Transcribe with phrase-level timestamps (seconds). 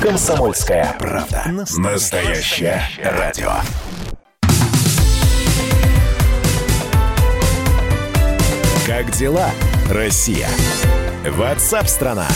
[0.00, 1.42] Комсомольская правда.
[1.76, 3.50] Настоящее радио.
[8.86, 9.50] Как дела,
[9.90, 10.48] Россия?
[11.26, 12.28] Ватсап-страна!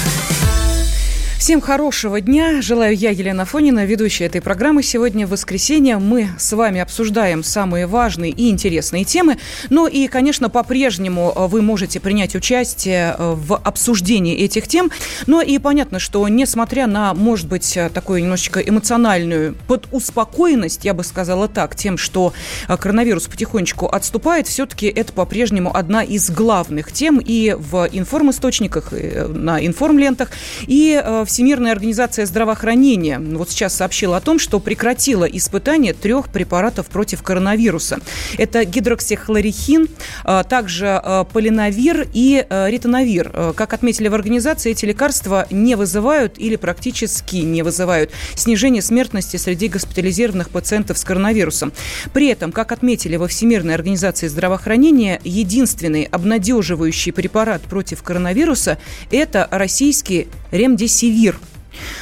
[1.43, 2.63] Всем хорошего дня.
[2.63, 4.85] Желаю я, Елена Фонина, ведущая этой программы.
[4.85, 5.99] Сегодня воскресенье.
[5.99, 9.39] Мы с вами обсуждаем самые важные и интересные темы.
[9.69, 14.93] Ну и, конечно, по-прежнему э, вы можете принять участие э, в обсуждении этих тем.
[15.27, 21.03] Но и понятно, что несмотря на, может быть, э, такую немножечко эмоциональную подуспокоенность, я бы
[21.03, 22.33] сказала так, тем, что
[22.69, 29.67] коронавирус потихонечку отступает, все-таки это по-прежнему одна из главных тем и в информисточниках, и на
[29.67, 30.31] информлентах,
[30.69, 36.89] и в Всемирная организация здравоохранения вот сейчас сообщила о том, что прекратила испытание трех препаратов
[36.89, 38.01] против коронавируса.
[38.37, 39.89] Это гидроксихлорихин,
[40.25, 43.55] а, также а, полиновир и а, ритоновир.
[43.57, 49.69] Как отметили в организации, эти лекарства не вызывают или практически не вызывают снижение смертности среди
[49.69, 51.73] госпитализированных пациентов с коронавирусом.
[52.13, 58.77] При этом, как отметили во Всемирной организации здравоохранения, единственный обнадеживающий препарат против коронавируса–
[59.11, 61.37] это российский ремдесивир ВИР.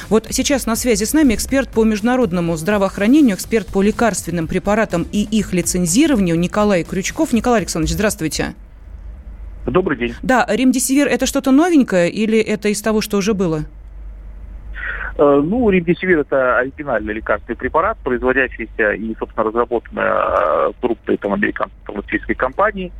[0.09, 5.23] Вот сейчас на связи с нами эксперт по международному здравоохранению, эксперт по лекарственным препаратам и
[5.23, 7.33] их лицензированию Николай Крючков.
[7.33, 8.55] Николай Александрович, здравствуйте.
[9.65, 10.15] Добрый день.
[10.23, 13.65] Да, ремдесивир– это что-то новенькое или это из того, что уже было?
[15.17, 21.79] Э, ну, ремдесивир– это оригинальный лекарственный препарат, производящийся и, собственно, разработанный э, крупной там, американской
[21.85, 22.91] фармацевтической компанией.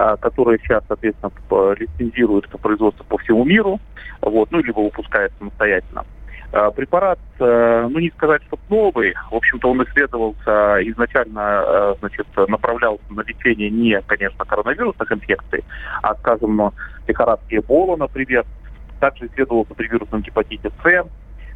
[0.00, 1.32] А, которые сейчас, соответственно,
[1.74, 3.80] лицензируют по производству по всему миру,
[4.20, 6.04] вот, ну, либо выпускают самостоятельно.
[6.52, 12.28] А, препарат, э, ну не сказать, что новый, в общем-то он исследовался изначально, э, значит,
[12.46, 15.64] направлялся на лечение не, конечно, коронавирусных инфекций,
[16.00, 16.70] а, скажем,
[17.08, 18.46] лихорадки Эбола, например,
[19.00, 21.06] также исследовался при вирусном гепатите С,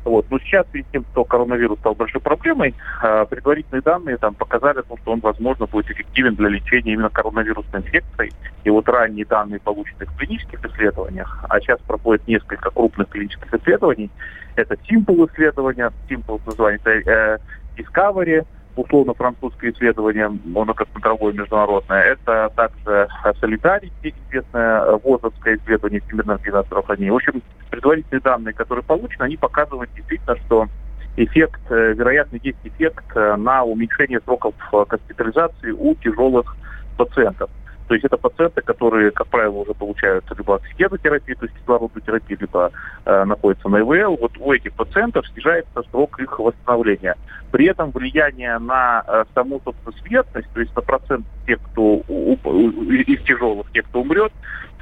[0.04, 0.26] вот.
[0.30, 5.12] Но сейчас, перед тем, что коронавирус стал большой проблемой, э, предварительные данные там показали, что
[5.12, 8.32] он, возможно, будет эффективен для лечения именно коронавирусной инфекцией.
[8.64, 14.10] И вот ранние данные, полученные в клинических исследованиях, а сейчас проходит несколько крупных клинических исследований,
[14.56, 17.38] это Simple исследования, Simple называется э,
[17.76, 18.44] Discovery,
[18.76, 22.02] условно французское исследование, оно как центровое международное.
[22.02, 23.08] Это также
[23.40, 27.12] Солидарити, известное ВОЗовское исследование Всемирного организации здравоохранения.
[27.12, 30.68] В общем, предварительные данные, которые получены, они показывают действительно, что
[31.16, 36.56] эффект, э, вероятно, есть эффект э, на уменьшение сроков э, госпитализации у тяжелых
[36.96, 37.50] пациентов.
[37.92, 42.38] То есть это пациенты, которые, как правило, уже получают либо оксигенотерапию, то есть кислородную терапию,
[42.40, 42.72] либо
[43.04, 44.16] э, находятся на ИВЛ.
[44.16, 47.16] Вот у этих пациентов снижается срок их восстановления.
[47.50, 52.32] При этом влияние на э, саму, собственно, смертность, то есть на процент тех, кто у,
[52.32, 54.32] из тяжелых, тех, кто умрет,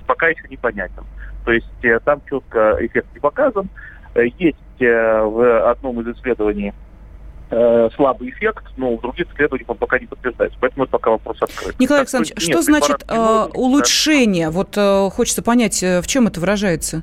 [0.07, 1.03] пока еще непонятен.
[1.45, 3.69] То есть э, там четко эффект не показан.
[4.15, 6.73] Э, есть э, в одном из исследований
[7.51, 10.59] э, слабый эффект, но у других исследований он пока не подтверждается.
[10.61, 11.79] Поэтому это пока вопрос открыт.
[11.79, 14.47] Николай Александрович, что, что значит э, улучшение?
[14.47, 14.53] Да.
[14.53, 17.03] Вот э, хочется понять, э, в чем это выражается?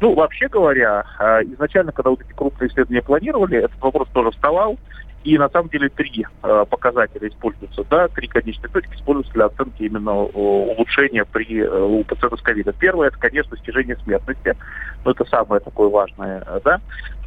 [0.00, 4.78] Ну, вообще говоря, э, изначально, когда вот эти крупные исследования планировали, этот вопрос тоже вставал.
[5.22, 9.82] И на самом деле три э, показателя используются, да, три конечные точки используются для оценки
[9.82, 12.74] именно э, улучшения при э, у пациентов с ковидом.
[12.78, 14.56] Первое это, конечно, снижение смертности,
[15.04, 16.80] но это самое такое важное, да.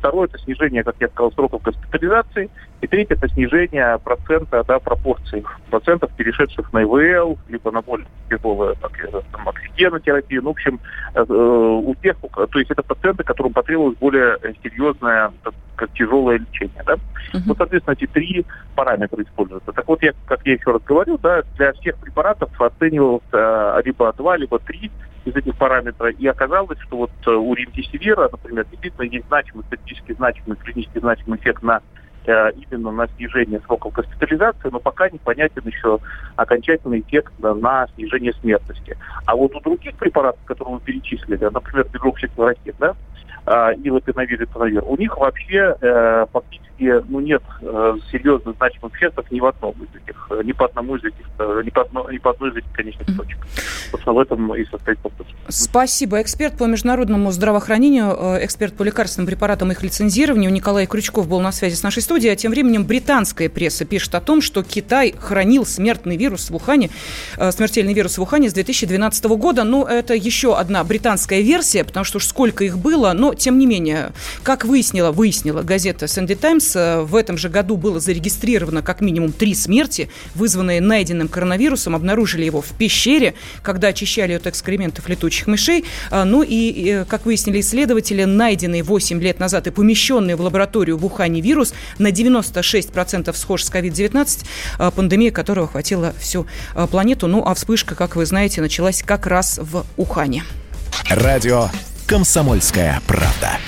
[0.03, 2.50] Второе это снижение, как я сказал, сроков госпитализации.
[2.81, 8.75] И третье это снижение процента, да, пропорций пациентов, перешедших на ИВЛ, либо на более тяжелую
[8.75, 10.41] так, э, там, оксигенотерапию.
[10.44, 10.81] Ну, в общем,
[11.16, 15.31] э, у тех, то есть это пациенты, которым потребовалось более серьезное,
[15.78, 16.96] как тяжелое лечение, да.
[16.96, 17.40] Uh-huh.
[17.47, 19.72] Вот, соответственно, эти три параметра используются.
[19.72, 24.12] Так вот, я, как я еще раз говорю, да, для всех препаратов оценивался э, либо
[24.12, 24.91] два, либо три
[25.25, 30.13] из этих параметров, и оказалось, что вот э, у ремдисивира, например, действительно есть значимый, статистически
[30.13, 31.81] значимый, клинически значимый эффект на
[32.25, 36.00] э, именно на снижение сроков госпитализации, но пока непонятен еще
[36.35, 38.97] окончательный эффект на снижение смертности.
[39.25, 42.95] А вот у других препаратов, которые мы перечислили, например, гидроксиклорохин, да,
[43.46, 46.64] э, и лапиновир, и у них вообще э, фактически
[47.09, 50.96] ну, нет э, серьезных значимых эффектов ни в одном из этих, э, ни по одному
[50.96, 53.38] из этих, э, ни по, одно, ни по одной из этих конечных точек.
[53.91, 55.28] Собственно, в этом и состоит вопрос.
[55.50, 56.22] Спасибо.
[56.22, 61.40] Эксперт по международному здравоохранению, э, эксперт по лекарственным препаратам и их лицензированию Николай Крючков был
[61.40, 62.34] на связи с нашей студией.
[62.34, 66.90] А тем временем британская пресса пишет о том, что Китай хранил смертный вирус в Ухане,
[67.52, 69.64] смертельный вирус в Ухане с 2012 года.
[69.64, 73.14] Ну, это еще одна британская версия, потому что уж сколько их было.
[73.14, 74.12] Но Тем не менее,
[74.44, 76.76] как выяснила, выяснила газета Sunday Times,
[77.08, 81.96] в этом же году было зарегистрировано как минимум три смерти, вызванные найденным коронавирусом.
[81.96, 85.85] Обнаружили его в пещере, когда очищали от экскрементов летучих мышей.
[86.12, 91.41] Ну и, как выяснили исследователи, найденный 8 лет назад и помещенный в лабораторию в Ухане
[91.41, 96.46] вирус на 96% схож с COVID-19, пандемия которого охватила всю
[96.91, 97.28] планету.
[97.28, 100.44] Ну, а вспышка, как вы знаете, началась как раз в Ухане.
[101.09, 101.70] Радио
[102.08, 103.59] «Комсомольская правда».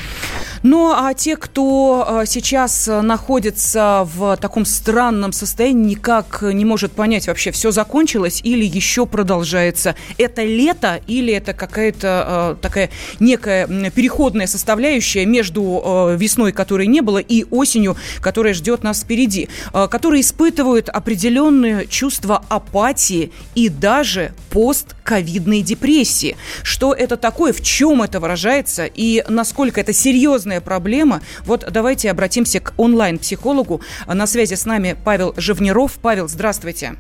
[0.68, 7.28] Ну, а те, кто э, сейчас находится в таком странном состоянии, никак не может понять
[7.28, 9.94] вообще, все закончилось или еще продолжается.
[10.18, 12.90] Это лето или это какая-то э, такая
[13.20, 19.50] некая переходная составляющая между э, весной, которой не было, и осенью, которая ждет нас впереди,
[19.72, 26.38] которые испытывают определенные чувства апатии и даже постковидной депрессии.
[26.64, 31.22] Что это такое, в чем это выражается и насколько это серьезная серьезная проблема.
[31.46, 33.82] Вот давайте обратимся к онлайн-психологу.
[34.08, 35.98] На связи с нами Павел Живниров.
[36.02, 36.96] Павел, здравствуйте.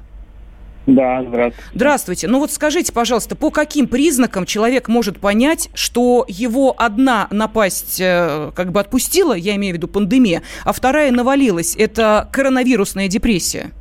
[0.87, 1.69] Да, здравствуйте.
[1.73, 2.27] Здравствуйте.
[2.27, 8.51] Ну вот скажите, пожалуйста, по каким признакам человек может понять, что его одна напасть э,
[8.55, 11.75] как бы отпустила, я имею в виду пандемия, а вторая навалилась?
[11.75, 13.71] Это коронавирусная депрессия?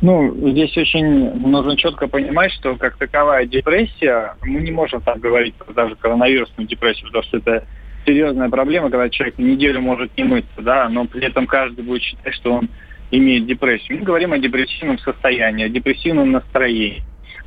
[0.00, 5.54] Ну, здесь очень нужно четко понимать, что как таковая депрессия, мы не можем так говорить
[5.74, 7.64] даже коронавирусную депрессию, потому что это
[8.06, 12.34] серьезная проблема, когда человек неделю может не мыться, да, но при этом каждый будет считать,
[12.34, 12.68] что он
[13.10, 13.98] имеет депрессию.
[13.98, 17.02] Мы говорим о депрессивном состоянии, о депрессивном настроении.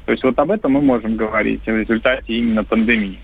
[0.06, 3.20] То есть вот об этом мы можем говорить в результате именно пандемии.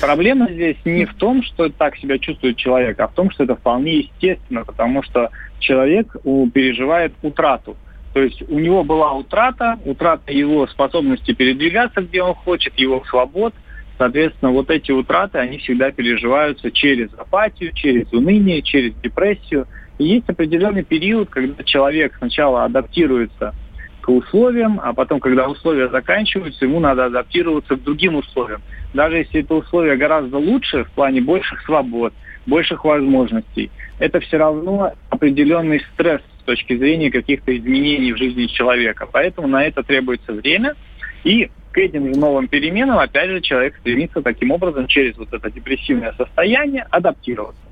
[0.00, 3.54] Проблема здесь не в том, что так себя чувствует человек, а в том, что это
[3.54, 5.30] вполне естественно, потому что
[5.60, 6.16] человек
[6.52, 7.76] переживает утрату.
[8.12, 13.54] То есть у него была утрата, утрата его способности передвигаться, где он хочет, его свобод–
[13.98, 19.66] Соответственно, вот эти утраты, они всегда переживаются через апатию, через уныние, через депрессию.
[19.98, 23.54] И есть определенный период, когда человек сначала адаптируется
[24.00, 28.62] к условиям, а потом, когда условия заканчиваются, ему надо адаптироваться к другим условиям.
[28.94, 32.14] Даже если это условия гораздо лучше в плане больших свобод,
[32.46, 39.08] больших возможностей, это все равно определенный стресс с точки зрения каких-то изменений в жизни человека.
[39.10, 40.76] Поэтому на это требуется время.
[41.24, 45.50] И к этим же новым переменам, опять же, человек стремится таким образом через вот это
[45.50, 47.67] депрессивное состояние адаптироваться.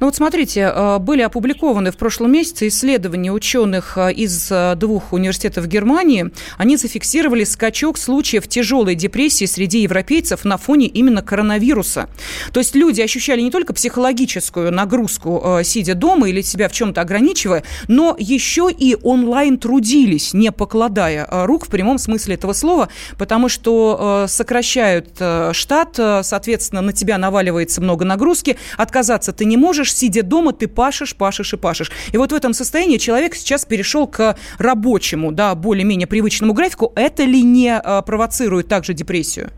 [0.00, 5.12] Ну вот смотрите, э, были опубликованы в прошлом месяце исследования ученых э, из э, двух
[5.12, 6.30] университетов Германии.
[6.58, 12.08] Они зафиксировали скачок случаев тяжелой депрессии среди европейцев на фоне именно коронавируса.
[12.52, 17.64] То есть люди ощущали не только психологическую нагрузку, сидя дома или себя в чем-то ограничивая,
[17.88, 24.26] но еще и онлайн трудились, не покладая рук в прямом смысле этого слова, потому что
[24.28, 25.08] сокращают
[25.52, 31.16] штат, соответственно, на тебя наваливается много нагрузки, отказаться ты не можешь, сидя дома, ты пашешь,
[31.16, 31.90] пашешь и пашешь.
[32.12, 36.92] И вот в этом состоянии человек сейчас перешел к рабочему, да, более-менее привычному графику.
[36.94, 39.50] Это ли не а, провоцирует также депрессию?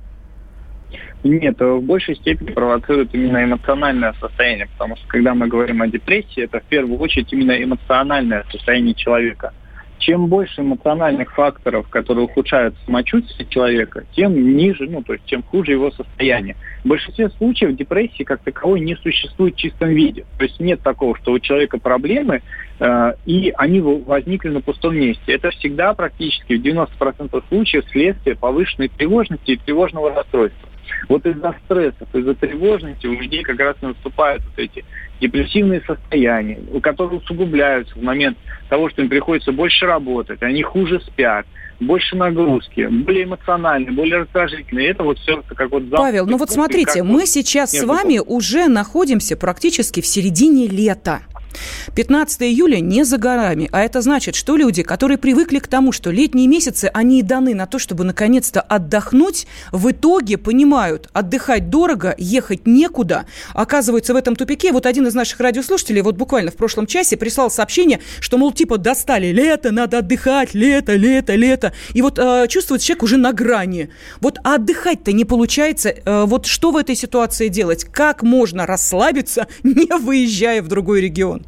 [1.24, 6.42] Нет, в большей степени провоцирует именно эмоциональное состояние, потому что когда мы говорим о депрессии,
[6.42, 9.52] это в первую очередь именно эмоциональное состояние человека–
[10.04, 15.72] чем больше эмоциональных факторов, которые ухудшают самочувствие человека, тем ниже, ну, то есть тем хуже
[15.72, 16.56] его состояние.
[16.84, 20.26] В большинстве случаев депрессии как таковой не существует в чистом виде.
[20.36, 22.42] То есть нет такого, что у человека проблемы,
[22.80, 25.32] э, и они возникли на пустом месте.
[25.32, 30.68] Это всегда практически в 90% случаев следствие повышенной тревожности и тревожного расстройства.
[31.08, 34.84] Вот из-за стрессов, из-за тревожности у людей как раз наступают вот эти
[35.20, 38.36] депрессивные состояния, у которых усугубляются в момент
[38.69, 41.46] того, что им приходится больше работать, они хуже спят,
[41.81, 44.91] больше нагрузки, более эмоциональные, более раздражительные.
[44.91, 45.91] Это вот все как вот...
[45.91, 51.22] Павел, ну вот смотрите, мы сейчас с вами уже находимся практически в середине лета.
[51.94, 56.11] 15 июля не за горами, а это значит, что люди, которые привыкли к тому, что
[56.11, 62.15] летние месяцы, они и даны на то, чтобы наконец-то отдохнуть, в итоге понимают, отдыхать дорого,
[62.19, 64.73] ехать некуда, оказываются в этом тупике.
[64.73, 68.79] Вот один из наших радиослушателей вот буквально в прошлом часе прислал сообщение, что, мол, типа
[68.79, 71.73] достали лето, надо отдыхать, лето, лето, лето.
[71.93, 73.91] И вот э, чувствует человек уже на грани.
[74.20, 75.91] Вот а отдыхать-то не получается.
[75.91, 77.84] Э, вот что в этой ситуации делать?
[77.84, 81.44] Как можно расслабиться, не выезжая в другой регион?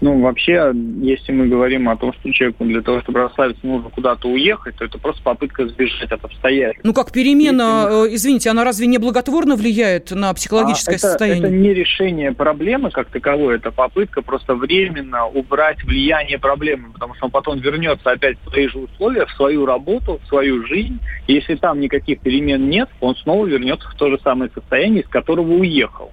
[0.00, 4.28] Ну, вообще, если мы говорим о том, что человеку для того, чтобы расслабиться, нужно куда-то
[4.28, 6.84] уехать, то это просто попытка сбежать от обстоятельств.
[6.84, 8.10] Ну, как перемена, если...
[8.10, 11.44] Э, извините, она разве не благотворно влияет на психологическое а, это, состояние?
[11.44, 17.26] Это не решение проблемы как таковой, это попытка просто временно убрать влияние проблемы, потому что
[17.26, 20.98] он потом вернется опять в свои же условия, в свою работу, в свою жизнь.
[21.26, 25.08] И если там никаких перемен нет, он снова вернется в то же самое состояние, из
[25.08, 26.12] которого уехал.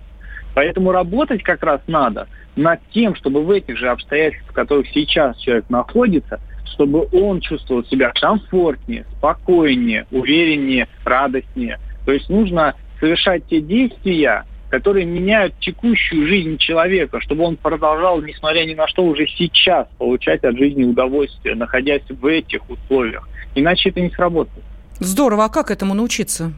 [0.53, 5.37] Поэтому работать как раз надо над тем, чтобы в этих же обстоятельствах, в которых сейчас
[5.37, 11.79] человек находится, чтобы он чувствовал себя комфортнее, спокойнее, увереннее, радостнее.
[12.05, 18.65] То есть нужно совершать те действия, которые меняют текущую жизнь человека, чтобы он продолжал, несмотря
[18.65, 23.27] ни на что, уже сейчас получать от жизни удовольствие, находясь в этих условиях.
[23.55, 24.63] Иначе это не сработает.
[24.99, 25.45] Здорово.
[25.45, 26.53] А как этому научиться?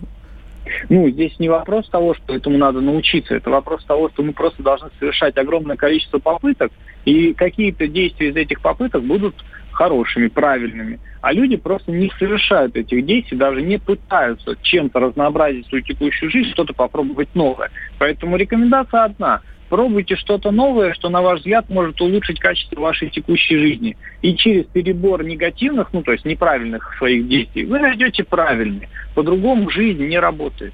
[0.89, 4.63] Ну, здесь не вопрос того, что этому надо научиться, это вопрос того, что мы просто
[4.63, 6.71] должны совершать огромное количество попыток,
[7.05, 9.35] и какие-то действия из этих попыток будут
[9.75, 10.99] хорошими, правильными.
[11.21, 16.51] А люди просто не совершают этих действий, даже не пытаются чем-то разнообразить свою текущую жизнь,
[16.51, 17.69] что-то попробовать новое.
[17.99, 23.57] Поэтому рекомендация одна– Пробуйте что-то новое, что, на ваш взгляд, может улучшить качество вашей текущей
[23.57, 23.97] жизни.
[24.21, 28.89] И через перебор негативных, ну, то есть неправильных своих действий, вы найдете правильные.
[29.15, 30.73] По-другому жизнь не работает.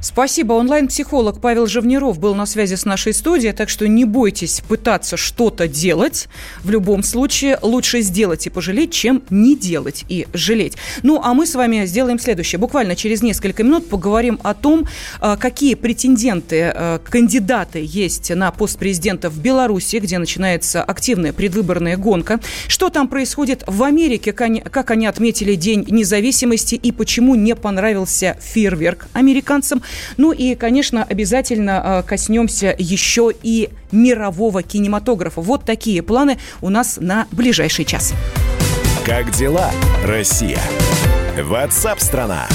[0.00, 0.54] Спасибо.
[0.54, 5.68] Онлайн-психолог Павел Живниров был на связи с нашей студией, так что не бойтесь пытаться что-то
[5.68, 6.28] делать.
[6.62, 10.76] В любом случае лучше сделать и пожалеть, чем не делать и жалеть.
[11.02, 12.58] Ну, а мы с вами сделаем следующее.
[12.58, 14.86] Буквально через несколько минут поговорим о том,
[15.20, 21.96] а, какие претенденты, а, кандидаты есть на пост президента в Беларуси, где начинается активная предвыборная
[21.96, 22.40] гонка.
[22.68, 29.06] Что там происходит в Америке, как они отметили День независимости и почему не понравился фейерверк
[29.12, 29.82] американцам американцам.
[30.16, 35.40] Ну и, конечно, обязательно э, коснемся еще и мирового кинематографа.
[35.40, 38.12] Вот такие планы у нас на ближайший час.
[39.04, 39.70] Как дела,
[40.04, 40.60] Россия?
[41.40, 42.46] Ватсап-страна!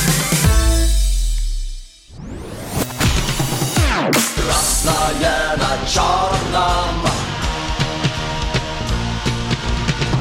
[4.35, 7.07] Красное на черном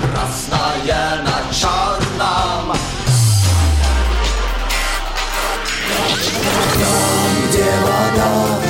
[0.03, 2.96] Красное на черном
[6.75, 8.61] Там, где вода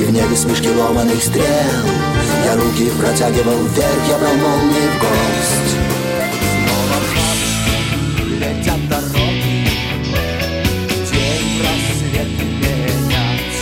[0.00, 1.44] И в небе смешки ломаных стрел.
[2.44, 5.76] Я руки протягивал вверх, я брал молнии в гость
[6.52, 7.18] Снова в
[8.40, 9.68] летят дороги.
[11.10, 13.58] День рассвет менять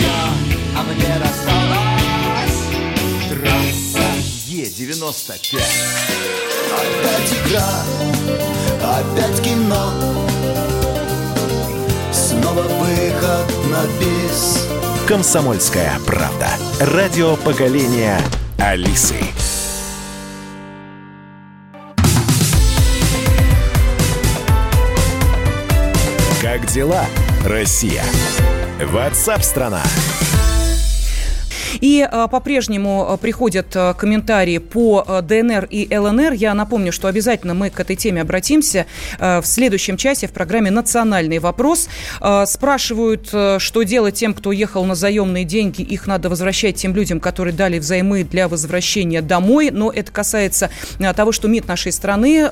[0.00, 0.20] я,
[0.76, 2.60] а мне рассталась.
[3.28, 4.08] Трасса
[4.46, 5.60] Е-95
[6.72, 7.70] Опять игра,
[8.82, 10.29] опять кино
[12.50, 14.66] Снова выход на бис.
[15.06, 16.48] Комсомольская правда.
[16.80, 18.18] Радио поколения
[18.58, 19.14] Алисы.
[26.42, 27.04] Как дела,
[27.44, 28.02] Россия?
[28.80, 29.82] Ватсап-страна!
[31.80, 36.32] И а, по-прежнему а, приходят а, комментарии по ДНР и ЛНР.
[36.32, 38.86] Я напомню, что обязательно мы к этой теме обратимся
[39.18, 41.88] в следующем часе в программе «Национальный вопрос».
[42.46, 45.82] Спрашивают, что делать тем, кто уехал на заемные деньги.
[45.82, 49.70] Их надо возвращать тем людям, которые дали взаймы для возвращения домой.
[49.70, 50.70] Но это касается
[51.16, 52.50] того, что МИД нашей страны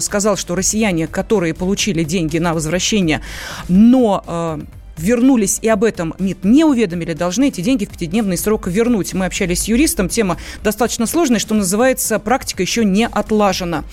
[0.00, 3.20] сказал, что россияне, которые получили деньги на возвращение,
[3.68, 4.58] но
[5.00, 9.14] вернулись и об этом МИД не уведомили, должны эти деньги в пятидневный срок вернуть.
[9.14, 13.84] Мы общались с юристом, тема достаточно сложная, что называется, практика еще не отлажена.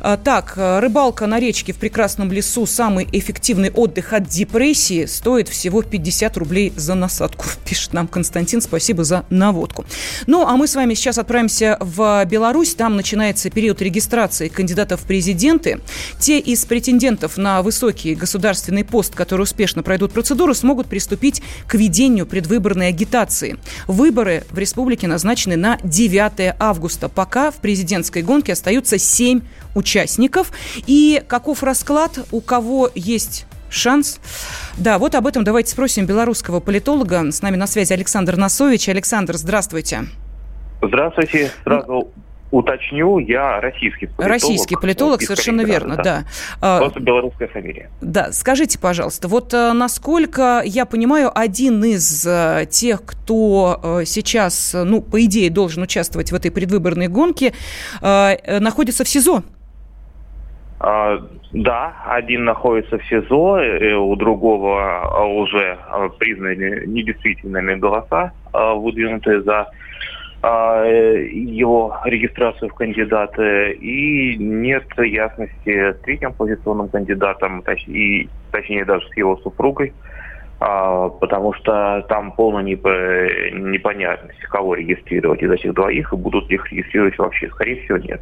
[0.00, 5.82] А, так, рыбалка на речке в прекрасном лесу, самый эффективный отдых от депрессии, стоит всего
[5.82, 9.84] 50 рублей за насадку, пишет нам Константин, спасибо за наводку.
[10.26, 15.06] Ну, а мы с вами сейчас отправимся в Беларусь, там начинается период регистрации кандидатов в
[15.06, 15.80] президенты.
[16.18, 21.74] Те из претендентов на высокий государственный пост, которые успешно пройдут процедуру, скоро смогут приступить к
[21.74, 23.58] ведению предвыборной агитации.
[23.86, 27.08] Выборы в республике назначены на 9 августа.
[27.08, 29.40] Пока в президентской гонке остаются 7
[29.74, 30.52] участников.
[30.86, 34.20] И каков расклад, у кого есть шанс.
[34.76, 37.30] Да, вот об этом давайте спросим белорусского политолога.
[37.30, 38.88] С нами на связи Александр Носович.
[38.88, 40.04] Александр, здравствуйте.
[40.82, 41.50] Здравствуйте.
[41.64, 42.11] Сразу
[42.52, 44.30] уточню, я российский политолог.
[44.30, 46.24] Российский политолог, совершенно верно, да.
[46.60, 46.78] да.
[46.78, 47.90] Просто белорусская фамилия.
[48.00, 54.74] Да, скажите, пожалуйста, вот э, насколько я понимаю, один из э, тех, кто э, сейчас,
[54.74, 57.52] ну, по идее, должен участвовать в этой предвыборной гонке,
[58.02, 59.42] находится в СИЗО?
[60.78, 61.16] А,
[61.52, 65.78] да, один находится в СИЗО, у другого уже
[66.18, 69.70] признаны недействительными голоса, выдвинутые за а,
[70.42, 79.16] его регистрацию в кандидаты, и нет ясности с третьим оппозиционным кандидатом, и, точнее даже с
[79.16, 80.11] его супругой, а,
[81.20, 87.48] потому что там полная непонятность, кого регистрировать из этих двоих, и будут их регистрировать вообще,
[87.48, 88.20] скорее всего, нет.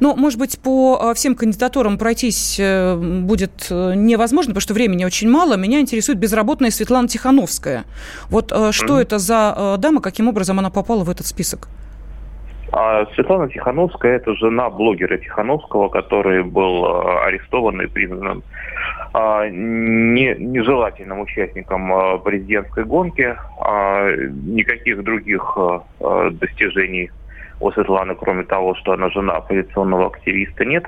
[0.00, 5.04] Ну, может быть, по а, всем кандидатурам пройтись э, будет э, невозможно, потому что времени
[5.04, 5.56] очень мало.
[5.56, 7.84] Меня интересует безработная Светлана Тихановская.
[8.30, 9.02] Вот э, что mm-hmm.
[9.02, 11.68] это за дама, каким образом она попала в этот список?
[12.72, 16.84] А Светлана Тихановская– это жена блогера Тихановского, который был
[17.22, 18.42] арестован и признан
[19.12, 23.36] а, не, нежелательным участником а, президентской гонки.
[23.60, 25.56] А, никаких других
[26.32, 27.10] достижений
[27.60, 30.84] у Светланы, кроме того, что она жена оппозиционного активиста, нет.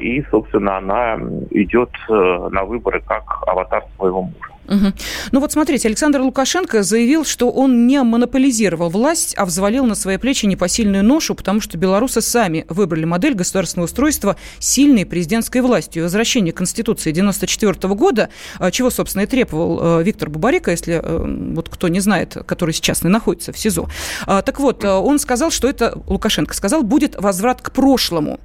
[0.00, 1.16] И, собственно, она
[1.50, 4.53] идет э, на выборы как аватар своего мужа.
[4.68, 4.92] Угу.
[5.32, 10.16] Ну вот смотрите, Александр Лукашенко заявил, что он не монополизировал власть, а взвалил на свои
[10.16, 16.02] плечи непосильную ношу, потому что белорусы сами выбрали модель государственного устройства сильной президентской властью.
[16.02, 21.52] И возвращение Конституции 94 года, а, чего, собственно, и требовал а, Виктор Бубарика, если а,
[21.54, 23.88] вот кто не знает, который сейчас находится в СИЗО.
[24.26, 28.40] Так вот, он сказал, что это, Лукашенко сказал, будет возврат к прошлому.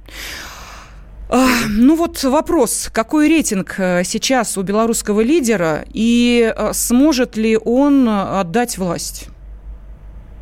[1.32, 8.08] Ну вот вопрос, какой рейтинг э, сейчас у белорусского лидера и э, сможет ли он
[8.08, 9.30] отдать власть?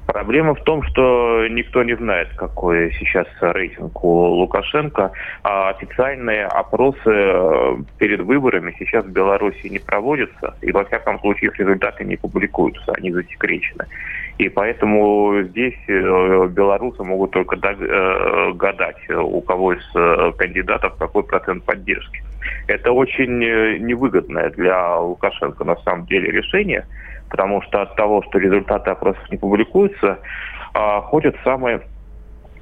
[0.06, 5.12] Проблема в том, что никто не знает, какой сейчас рейтинг у Лукашенко.
[5.42, 11.50] А официальные опросы э, перед выборами сейчас в Беларуси не проводятся, и во всяком случае
[11.50, 13.84] их результаты не публикуются, они засекречены.
[14.38, 21.64] И поэтому здесь э, белорусы могут только э, гадать, у кого из кандидатов какой процент
[21.64, 22.22] поддержки.
[22.68, 26.86] Это очень невыгодное для Лукашенко на самом деле решение–
[27.28, 30.18] потому что от того, что результаты опросов не публикуются,
[30.74, 31.82] а, ходят самые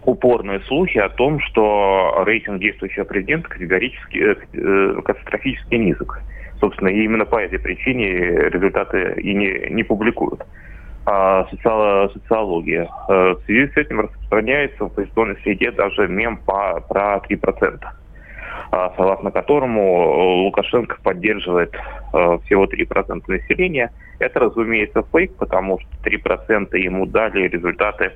[0.04, 6.20] упорные слухи о том, что рейтинг действующего президента категорически, э, э, катастрофически низок.
[6.60, 8.08] Собственно, и именно по этой причине
[8.48, 10.42] результаты и не, не публикуют.
[11.08, 12.88] А, социология.
[13.08, 17.80] Э, в связи с этим распространяется в оппозиционной среде даже мем по, про 3%.
[18.72, 23.92] А, согласно которому э, Лукашенко поддерживает э, всего 3% населения.
[24.18, 28.12] Это, разумеется, фейк, потому что 3% ему дали результаты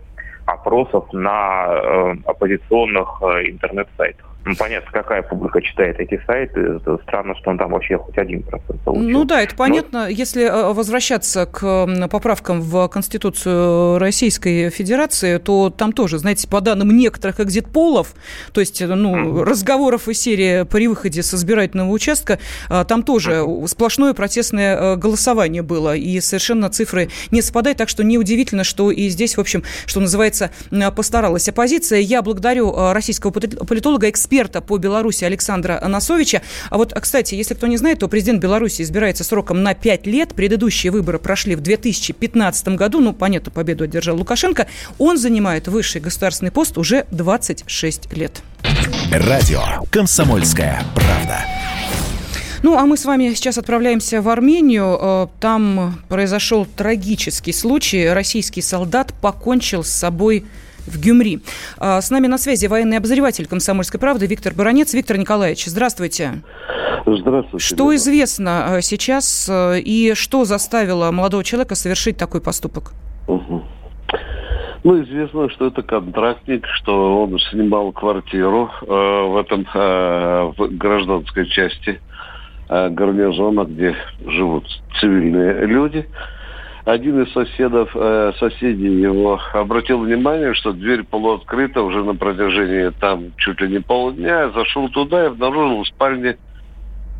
[0.46, 4.29] опросов на оппозиционных интернет-сайтах.
[4.44, 6.60] Ну, понятно, какая публика читает эти сайты.
[6.60, 9.08] Это странно, что он там вообще хоть один процент получил.
[9.08, 10.04] Ну да, это понятно.
[10.04, 10.08] Но...
[10.08, 16.96] Если э, возвращаться к поправкам в Конституцию Российской Федерации, то там тоже, знаете, по данным
[16.96, 18.14] некоторых экзит-полов,
[18.52, 19.44] то есть ну, mm.
[19.44, 22.38] разговоров из серии при выходе с избирательного участка,
[22.70, 23.66] э, там тоже mm.
[23.68, 29.08] сплошное протестное э, голосование было, и совершенно цифры не совпадают, так что неудивительно, что и
[29.10, 30.50] здесь, в общем, что называется,
[30.96, 32.00] постаралась оппозиция.
[32.00, 36.42] Я благодарю российского политолога, эксперта, эксперта по Беларуси Александра Анасовича.
[36.70, 40.34] А вот, кстати, если кто не знает, то президент Беларуси избирается сроком на 5 лет.
[40.34, 43.00] Предыдущие выборы прошли в 2015 году.
[43.00, 44.68] Ну, понятно, победу одержал Лукашенко.
[44.98, 48.40] Он занимает высший государственный пост уже 26 лет.
[49.10, 51.44] Радио «Комсомольская правда».
[52.62, 54.98] Ну, а мы с вами сейчас отправляемся в Армению.
[55.00, 58.08] Э, там произошел трагический случай.
[58.10, 60.44] Российский солдат покончил с собой
[60.90, 61.40] в Гюмри.
[61.78, 64.92] А, с нами на связи военный обозреватель «Комсомольской правды» Виктор Баранец.
[64.94, 66.42] Виктор Николаевич, здравствуйте.
[67.06, 67.64] Здравствуйте.
[67.64, 72.92] Что известно а, сейчас э, и что заставило молодого человека совершить такой поступок?
[73.26, 73.62] Угу.
[74.82, 81.46] Ну, известно, что это контрактник, что он снимал квартиру э, в этом э, в гражданской
[81.46, 82.00] части
[82.68, 83.94] э, гарнизона, где
[84.26, 84.64] живут
[84.98, 86.06] цивильные люди
[86.84, 93.32] один из соседов, э, соседей его обратил внимание, что дверь полуоткрыта уже на протяжении там
[93.36, 94.50] чуть ли не полдня.
[94.50, 96.38] Зашел туда и обнаружил в спальне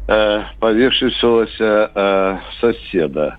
[0.09, 3.38] э, повешившегося э, соседа.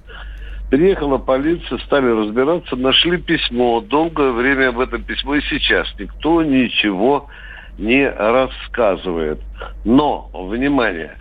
[0.69, 3.81] Приехала полиция, стали разбираться, нашли письмо.
[3.81, 7.27] Долгое время об этом письмо и сейчас никто ничего
[7.77, 9.39] не рассказывает.
[9.83, 11.17] Но, внимание,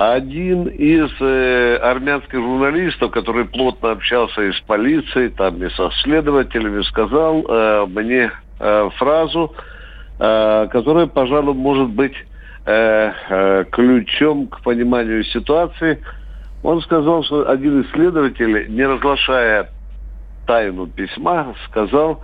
[0.00, 6.80] один из э, армянских журналистов, который плотно общался и с полицией, там и со следователями,
[6.84, 9.54] сказал э, мне э, фразу,
[10.18, 12.14] э, которая, пожалуй, может быть
[12.64, 16.02] э, э, ключом к пониманию ситуации.
[16.62, 19.68] Он сказал, что один из следователей, не разглашая
[20.46, 22.22] тайну письма, сказал,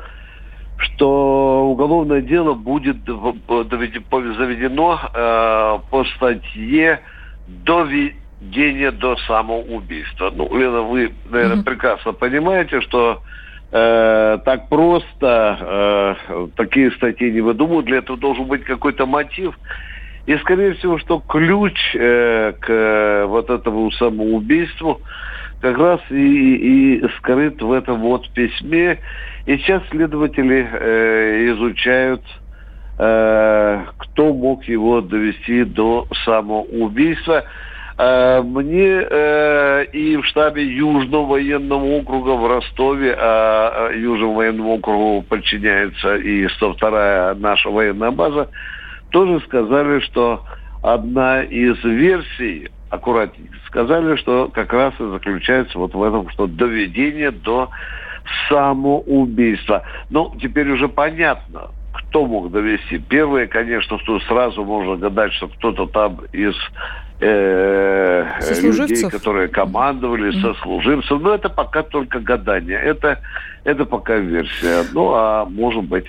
[0.78, 7.02] что уголовное дело будет заведено э, по статье
[7.46, 10.32] доведение до самоубийства.
[10.34, 11.64] Ну, Лена, вы, наверное, mm-hmm.
[11.64, 13.22] прекрасно понимаете, что
[13.72, 17.86] э, так просто э, такие статьи не выдумывают.
[17.86, 19.58] Для этого должен быть какой-то мотив.
[20.26, 25.00] И, скорее всего, что ключ э, к э, вот этому самоубийству
[25.60, 28.98] как раз и, и скрыт в этом вот письме.
[29.46, 32.45] И сейчас следователи э, изучают, э,
[32.96, 37.44] кто мог его довести до самоубийства.
[37.98, 44.74] Э, мне э, и в штабе Южного военного округа в Ростове, а, а Южному военному
[44.74, 48.50] округу подчиняется и 102-я наша военная база,
[49.10, 50.42] тоже сказали, что
[50.82, 57.30] одна из версий, аккуратнее, сказали, что как раз и заключается вот в этом, что доведение
[57.30, 57.70] до
[58.50, 59.84] самоубийства.
[60.10, 62.98] Ну, теперь уже понятно, кто мог довести.
[62.98, 66.54] Первое, конечно, что сразу можно гадать, что кто-то там из
[67.20, 68.26] э,
[68.62, 70.54] людей, которые командовали, mm-hmm.
[70.54, 71.20] сослуживцев.
[71.20, 72.78] Но это пока только гадание.
[72.78, 73.20] Это,
[73.64, 74.84] это пока версия.
[74.92, 76.06] Ну, а может быть,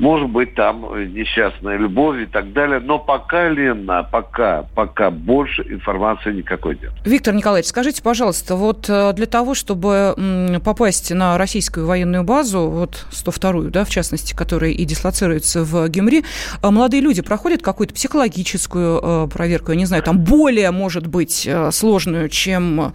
[0.00, 0.82] может быть, там
[1.12, 2.80] несчастная любовь и так далее.
[2.80, 6.92] Но пока, Лена, пока, пока больше информации никакой нет.
[7.04, 13.06] Виктор Николаевич, скажите, пожалуйста, вот э, для того, чтобы попасть на российскую военную базу, вот
[13.10, 16.24] 102-ю, да, в частности, которая и дислоцируется в Гюмри,
[16.62, 21.48] э, молодые люди проходят какую-то психологическую э, проверку, я не знаю, там более, может быть,
[21.72, 22.94] сложную, чем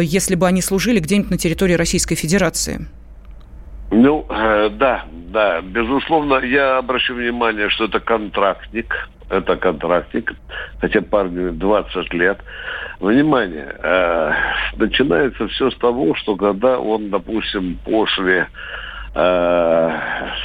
[0.00, 2.86] если бы они служили где-нибудь на территории Российской Федерации?
[3.90, 10.32] Ну, э, да, да, безусловно, я обращу внимание, что это контрактник, это контрактник,
[10.80, 12.38] хотя парню 20 лет.
[12.98, 14.32] Внимание, э,
[14.76, 18.48] начинается все с того, что когда он, допустим, после
[19.14, 20.00] э,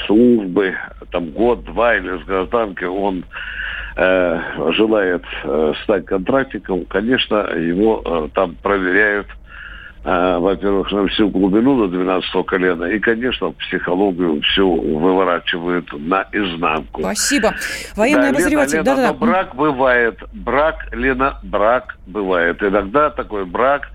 [0.06, 0.76] службы,
[1.10, 3.24] там год-два или с гражданкой, он
[3.96, 4.40] э,
[4.72, 9.26] желает э, стать контрактником, конечно, его э, там проверяют–
[10.04, 17.02] во-первых, на всю глубину до 12 колена, и, конечно, психологию всю выворачивают наизнанку.
[17.02, 17.54] Спасибо.
[17.96, 18.78] Военный да, обозреватель.
[18.78, 19.14] Лена, Лена, да, да.
[19.14, 22.62] брак бывает, брак, Лена, брак бывает.
[22.62, 23.88] Иногда такой брак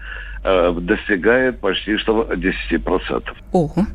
[0.79, 3.23] достигает почти что 10%.
[3.51, 3.87] Ого.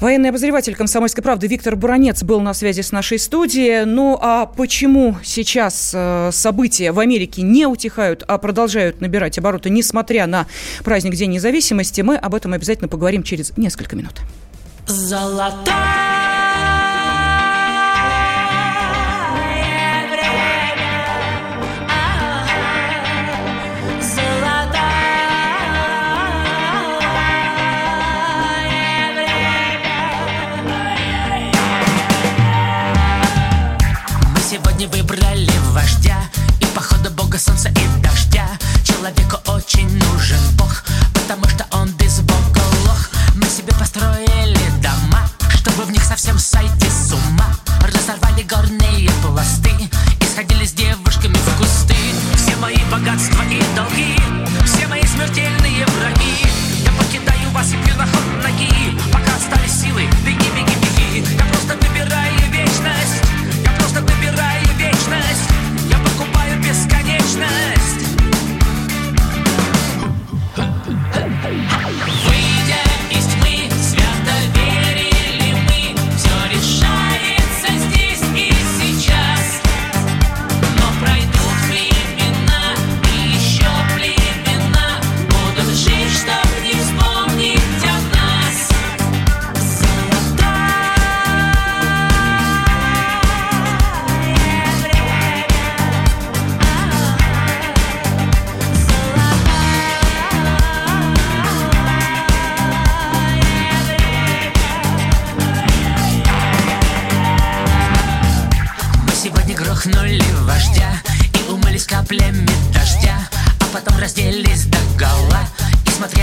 [0.00, 3.84] Военный обозреватель «Комсомольской правды» Виктор Буранец был на связи с нашей студией.
[3.84, 10.26] Ну а почему сейчас э, события в Америке не утихают, а продолжают набирать обороты, несмотря
[10.26, 10.46] на
[10.84, 14.22] праздник День независимости, мы об этом обязательно поговорим через несколько минут.
[14.86, 16.19] Золотая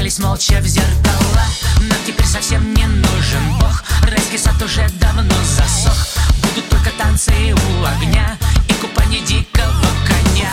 [0.10, 1.43] Смотрелись молча в зеркала
[1.82, 6.08] Нам теперь совсем не нужен бог Райский сад уже давно засох
[6.43, 8.38] Будут только танцы у огня
[8.70, 10.52] И купание дикого коня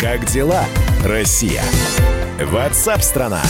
[0.00, 0.64] Как дела,
[1.04, 1.62] Россия?
[2.40, 3.42] Ватсап-страна!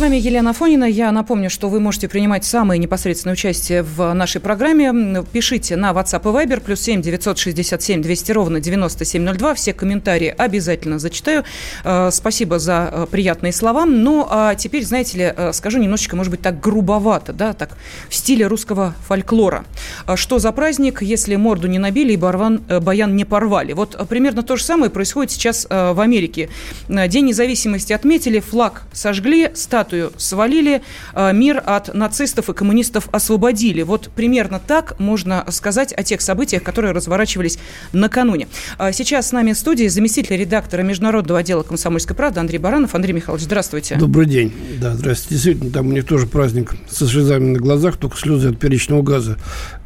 [0.00, 0.86] Вами Елена Фонина.
[0.86, 5.22] Я напомню, что вы можете принимать самое непосредственное участие в нашей программе.
[5.30, 9.54] Пишите на WhatsApp и Viber, плюс 7 967 200 ровно 9702.
[9.54, 11.44] Все комментарии обязательно зачитаю.
[11.84, 13.84] Э, спасибо за э, приятные слова.
[13.84, 17.76] Ну, а теперь, знаете ли, э, скажу немножечко, может быть, так грубовато, да, так,
[18.08, 19.66] в стиле русского фольклора.
[20.14, 23.74] Что за праздник, если морду не набили и барван, баян не порвали?
[23.74, 26.48] Вот примерно то же самое происходит сейчас в Америке.
[26.88, 29.50] День независимости отметили, флаг сожгли,
[29.90, 30.82] статую свалили,
[31.14, 33.82] э, мир от нацистов и коммунистов освободили.
[33.82, 37.58] Вот примерно так можно сказать о тех событиях, которые разворачивались
[37.92, 38.46] накануне.
[38.78, 42.94] А сейчас с нами в студии заместитель редактора Международного отдела «Комсомольской правды» Андрей Баранов.
[42.94, 43.96] Андрей Михайлович, здравствуйте.
[43.96, 44.52] Добрый день.
[44.80, 45.34] Да, здравствуйте.
[45.34, 49.36] Действительно, там у них тоже праздник со слезами на глазах, только слезы от перечного газа,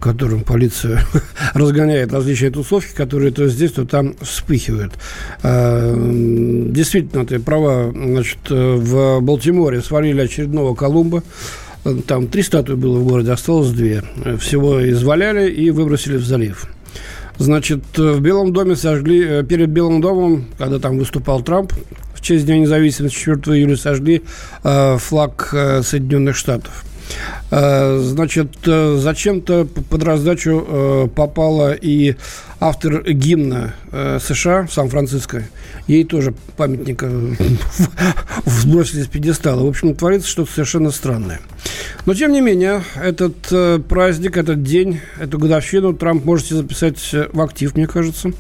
[0.00, 1.00] которым полиция
[1.54, 4.92] разгоняет различные тусовки, которые то здесь, то там вспыхивают.
[5.42, 5.94] А,
[6.70, 7.90] действительно, ты права.
[7.94, 11.22] Значит, в Балтиморе свалили очередного Колумба.
[12.08, 14.02] Там три статуи было в городе, осталось две.
[14.40, 16.66] Всего изваляли и выбросили в залив.
[17.38, 21.72] Значит, в Белом доме сожгли, э, перед Белым домом, когда там выступал Трамп,
[22.14, 24.22] в честь Дня независимости 4 июля сожгли
[24.64, 26.84] э, флаг э, Соединенных Штатов.
[27.50, 32.16] Значит, зачем-то под раздачу попала и
[32.64, 35.44] автор гимна США, Сан-Франциско.
[35.86, 37.10] Ей тоже памятника
[38.46, 39.62] сбросили с пьедестала.
[39.62, 41.40] В общем, творится что-то совершенно странное.
[42.06, 46.98] Но, тем не менее, этот э, праздник, этот день, эту годовщину Трамп можете записать
[47.32, 48.32] в актив, мне кажется.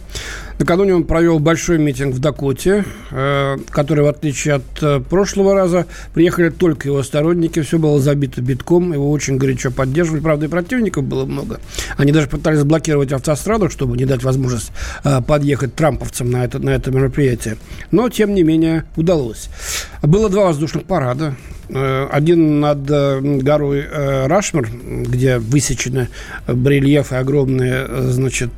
[0.58, 5.86] Накануне он провел большой митинг в Дакоте, э, который, в отличие от э, прошлого раза,
[6.12, 7.60] приехали только его сторонники.
[7.62, 10.20] Все было забито битком, его очень горячо поддерживали.
[10.20, 11.60] Правда, и противников было много.
[11.96, 14.72] Они даже пытались заблокировать автостраду, чтобы не дать возможность
[15.04, 17.56] э, подъехать трамповцам на это, на это мероприятие.
[17.90, 19.48] Но, тем не менее, удалось.
[20.02, 21.34] Было два воздушных парада.
[21.68, 26.08] Э, один над э, горой э, Рашмар, где высечены
[26.46, 28.50] барельефы огромные, значит,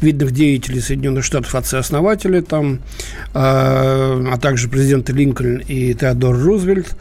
[0.00, 2.80] видных деятелей Соединенных Штатов, отцы-основатели там,
[3.34, 6.96] а также президенты Линкольн и Теодор Рузвельт.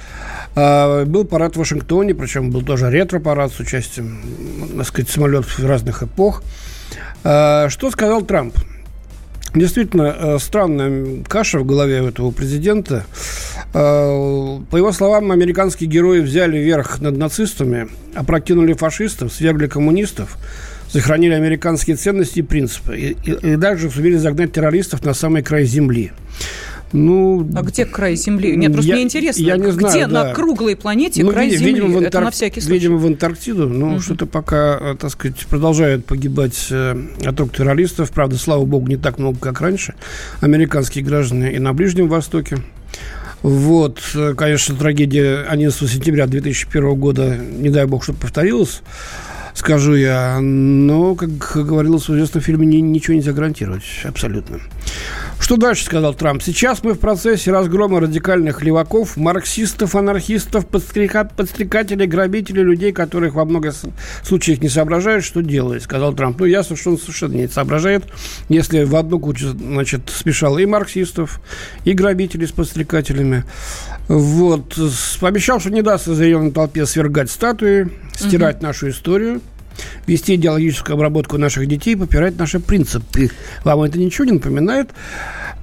[0.54, 4.22] Был парад в Вашингтоне, причем был тоже ретро-парад с участием,
[4.76, 6.44] так сказать, самолетов разных эпох.
[7.22, 8.56] Что сказал Трамп?
[9.54, 13.06] Действительно, странная каша в голове у этого президента.
[13.74, 20.38] Э, по его словам, американские герои взяли верх над нацистами, опрокинули фашистов, свергли коммунистов,
[20.90, 25.66] сохранили американские ценности и принципы, и, и, и даже сумели загнать террористов на самый край
[25.66, 26.12] земли.
[26.94, 28.56] Ну, а где край Земли?
[28.56, 30.26] Нет, просто я, мне интересно, я не знаю, где да.
[30.26, 31.82] на круглой планете ну, край видимо, Земли?
[31.82, 32.08] В Антар...
[32.08, 32.74] Это на всякий случай.
[32.74, 33.70] Видимо, в Антарктиду.
[33.70, 34.00] Ну, угу.
[34.02, 38.12] что-то пока, э, так сказать, продолжают погибать э, от рук террористов.
[38.12, 39.94] Правда, слава богу, не так много, как раньше.
[40.42, 42.58] Американские граждане и на Ближнем Востоке.
[43.42, 44.00] Вот,
[44.38, 48.84] конечно, трагедия 11 сентября 2001 года, не дай бог, чтобы повторилась,
[49.54, 50.40] скажу я.
[50.42, 54.60] Но, как говорилось в известном фильме, ничего нельзя гарантировать абсолютно.
[55.40, 56.44] Что дальше, сказал Трамп?
[56.44, 61.26] Сейчас мы в процессе разгрома радикальных леваков, марксистов, анархистов, подстрека...
[61.26, 63.74] подстрекателей, грабителей, людей, которых во многих
[64.24, 66.40] случаях не соображают, что делать, сказал Трамп.
[66.40, 68.04] Ну, ясно, что он совершенно не соображает,
[68.50, 71.42] если в одну кучу, значит, смешал и марксистов,
[71.86, 73.44] и грабителей с подстрекателями.
[74.08, 74.78] Вот.
[75.20, 78.66] Пообещал, что не даст зеленой толпе свергать статуи, стирать угу.
[78.66, 79.42] нашу историю
[80.06, 83.32] вести идеологическую обработку наших детей, попирать наши принципы.
[83.64, 84.90] Вам это ничего не напоминает?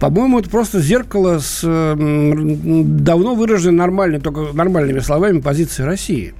[0.01, 6.35] По-моему, это просто зеркало с давно выраженной нормальной, только нормальными словами позиции России.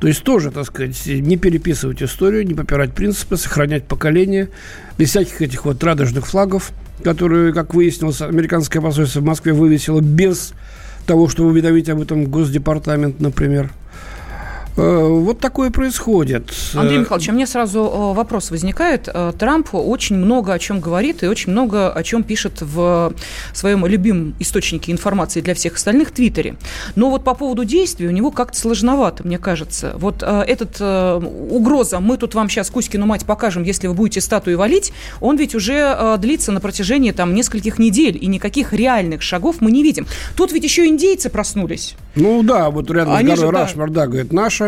[0.00, 4.48] То есть тоже, так сказать, не переписывать историю, не попирать принципы, сохранять поколение,
[4.96, 6.70] без всяких этих вот радужных флагов,
[7.02, 10.52] которые, как выяснилось, американское посольство в Москве вывесило без
[11.08, 13.70] того, чтобы уведомить об этом Госдепартамент, например.
[14.78, 16.52] Э, вот такое происходит.
[16.74, 19.08] Андрей Михайлович, у меня сразу э, вопрос возникает.
[19.12, 23.12] Э, Трамп очень много о чем говорит и очень много о чем пишет в
[23.52, 26.54] своем любимом источнике информации для всех остальных Твиттере.
[26.94, 29.94] Но вот по поводу действий у него как-то сложновато, мне кажется.
[29.96, 34.92] Вот этот угроза, мы тут вам сейчас Кузькину мать покажем, если вы будете статуи валить,
[35.20, 39.82] он ведь уже длится на протяжении там нескольких недель, и никаких реальных шагов мы не
[39.82, 40.06] видим.
[40.36, 41.96] Тут ведь еще индейцы проснулись.
[42.14, 44.67] Ну да, вот рядом Они с горой же, Рашмар, да, говорит, наша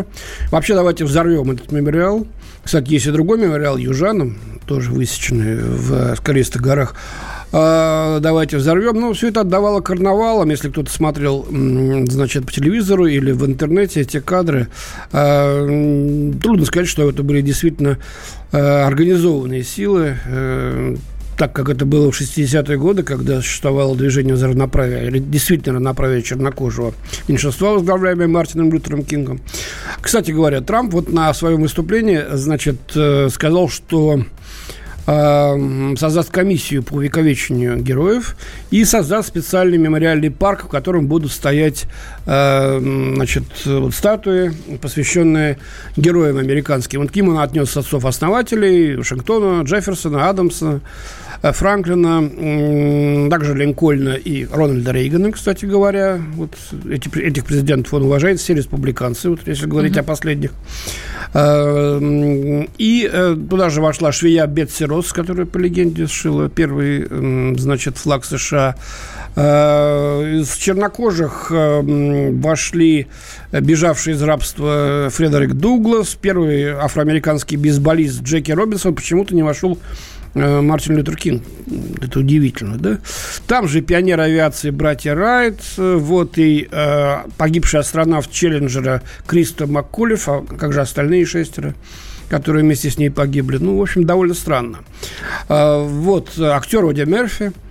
[0.50, 2.26] Вообще, давайте взорвем этот мемориал.
[2.62, 4.36] Кстати, есть и другой мемориал южанам,
[4.66, 6.94] тоже высеченный в Скалистых горах.
[7.52, 9.00] А, давайте взорвем.
[9.00, 10.50] Ну, все это отдавало карнавалам.
[10.50, 14.68] Если кто-то смотрел, значит, по телевизору или в интернете эти кадры,
[15.12, 15.66] а,
[16.40, 17.98] трудно сказать, что это были действительно
[18.52, 20.16] а, организованные силы
[21.40, 26.20] так как это было в 60-е годы, когда существовало движение за равноправие, или действительно равноправие
[26.20, 26.92] чернокожего
[27.28, 29.40] меньшинства, возглавляемое Мартином Лютером Кингом.
[30.02, 34.22] Кстати говоря, Трамп вот на своем выступлении, значит, э, сказал, что
[35.06, 38.36] э, создаст комиссию по увековечению героев
[38.70, 41.86] и создаст специальный мемориальный парк, в котором будут стоять
[42.26, 42.80] э,
[43.14, 45.56] значит, вот статуи, посвященные
[45.96, 47.00] героям американским.
[47.00, 50.82] Вот к ним он отнес отцов-основателей Вашингтона, Джефферсона, Адамса,
[51.42, 56.20] Франклина, также Линкольна и Рональда Рейгана, кстати говоря.
[56.34, 56.50] Вот
[56.90, 60.00] эти, этих президентов он уважает, все республиканцы, вот если говорить uh-huh.
[60.00, 60.52] о последних.
[61.32, 67.06] Э, и э, туда же вошла швея Бетси Росс, которая, по легенде, сшила первый,
[67.56, 68.76] значит, флаг США.
[69.36, 73.06] Из чернокожих вошли
[73.52, 80.96] бежавший из рабства Фредерик Дуглас, первый афроамериканский бейсболист Джеки Робинсон почему-то не вошел Э, Мартин
[80.96, 81.42] Лютер Кинг.
[82.00, 82.98] Это удивительно, да?
[83.46, 90.28] Там же пионер авиации братья Райт, э, вот и э, погибший астронавт Челленджера Криста Маккулев,
[90.28, 91.74] а как же остальные шестеро?
[92.28, 93.56] которые вместе с ней погибли.
[93.56, 94.84] Ну, в общем, довольно странно.
[95.48, 97.50] Э, вот актер Оди Мерфи–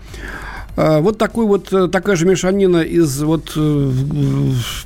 [0.79, 3.91] вот такой вот, э, такая же мешанина из вот э,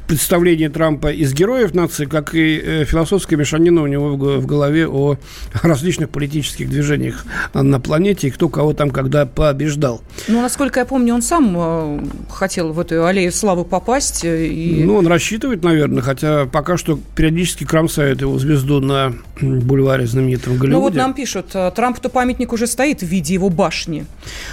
[0.08, 5.18] представления Трампа из героев нации, как и э, философская мешанина у него в голове о
[5.62, 10.02] различных политических движениях на планете и кто кого там когда побеждал.
[10.28, 14.24] Ну, насколько я помню, он сам хотел в эту аллею славы попасть.
[14.26, 14.82] И...
[14.84, 20.74] Ну, он рассчитывает, наверное, хотя пока что периодически кромсают его звезду на бульваре знаменитом Голливуде.
[20.74, 24.06] Ну, вот нам пишут, Трампу-то памятник уже стоит в виде его башни.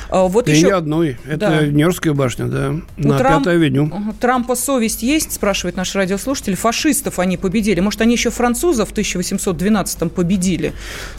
[0.09, 0.67] А вот и еще...
[0.67, 1.17] не одной.
[1.27, 1.67] Это да.
[1.67, 3.45] Нью-Йоркская башня, да, У на Трамп...
[3.45, 3.93] Пятой авеню.
[4.21, 6.55] Трампа совесть есть, спрашивает наш радиослушатель.
[6.57, 7.81] Фашистов они победили.
[7.81, 10.73] Может, они еще французов в 1812-м победили?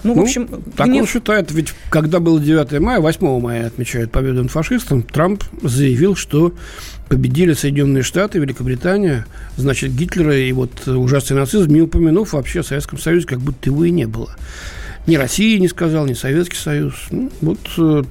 [0.04, 0.48] Ну, ну в общем...
[0.76, 1.02] Так гнев...
[1.02, 6.16] он считает, ведь когда было 9 мая, 8 мая отмечают победу над фашистом, Трамп заявил,
[6.16, 6.54] что
[7.12, 9.26] победили Соединенные Штаты, Великобритания,
[9.58, 13.84] значит, Гитлера и вот ужасный нацизм, не упомянув вообще о Советском Союзе, как будто его
[13.84, 14.34] и не было
[15.08, 16.93] ни России не сказал, ни Советский Союз.
[17.10, 17.60] Ну, вот.
[17.78, 18.04] Э,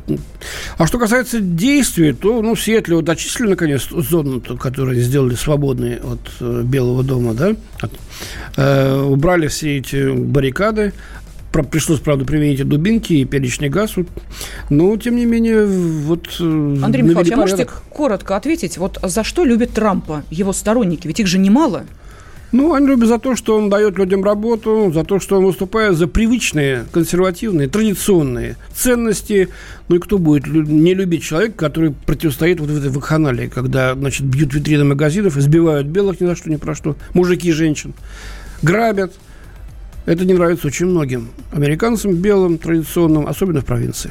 [0.77, 6.21] а что касается действий, то ну, Сиэтле вот очистили, наконец, зону, которую сделали свободной от
[6.41, 7.93] э, Белого дома, да, от,
[8.57, 10.93] э, убрали все эти баррикады,
[11.53, 13.95] пришлось, правда, применить и дубинки, и перечный газ.
[14.69, 16.29] Но, тем не менее, вот...
[16.41, 21.07] Э, Андрей Михайлович, а можете коротко ответить, вот за что любят Трампа его сторонники?
[21.07, 21.85] Ведь их же немало.
[22.53, 25.97] Ну, они любят за то, что он дает людям работу, за то, что он выступает
[25.97, 29.49] за привычные, консервативные, традиционные ценности.
[29.89, 34.27] Ну и кто будет не любить человека, который противостоит вот в этой вакханалии, когда, значит,
[34.27, 37.95] бьют витрины магазинов, избивают белых ни за что, ни про что, мужики и женщин,
[38.63, 39.13] грабят.
[40.07, 44.11] Это не нравится очень многим американцам, белым, традиционным, особенно в провинции.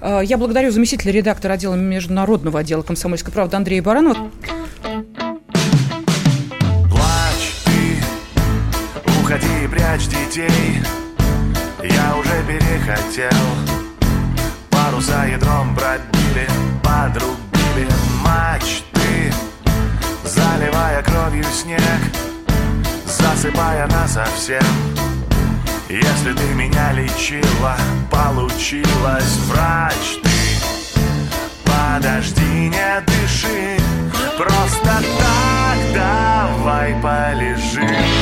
[0.00, 4.30] А, я благодарю заместителя редактора отдела международного отдела комсомольской правды Андрея Баранова.
[9.28, 10.80] уходи, прячь детей
[11.82, 13.38] Я уже перехотел
[14.70, 16.48] Паруса ядром пробили,
[16.82, 17.92] подрубили
[18.24, 19.32] мачты
[20.24, 21.80] Заливая кровью снег
[23.06, 25.07] Засыпая нас совсем
[25.88, 27.74] Если ты меня лечила,
[28.10, 30.28] получилось врач ты.
[31.64, 33.78] Подожди, не дыши
[34.36, 38.17] Просто так давай полежим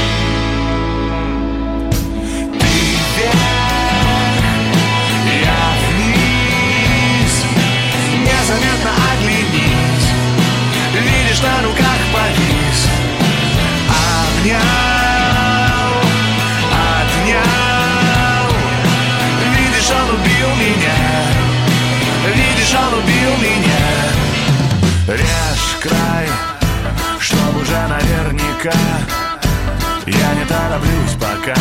[22.74, 23.87] Он убил меня.
[25.09, 26.29] Режь край,
[27.20, 28.79] чтоб уже наверняка.
[30.07, 31.61] Я не тороплюсь пока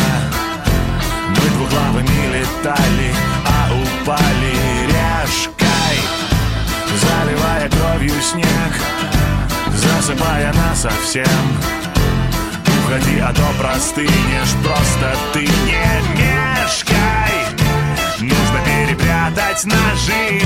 [1.30, 3.14] Мы двуглавыми летали,
[3.44, 4.86] а упали.
[4.86, 5.48] Режь
[7.00, 8.72] Заливая кровью снег
[9.74, 11.26] Засыпая нас совсем.
[12.84, 17.25] Уходи, а то простынешь Просто ты не мешкай
[19.06, 20.42] Перепрятать ножи.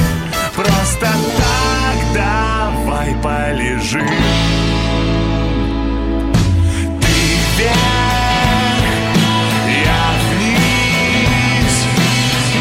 [0.54, 4.06] Просто так давай полежи.
[7.00, 7.14] Ты
[7.56, 7.74] вверх,
[9.84, 11.74] я вниз.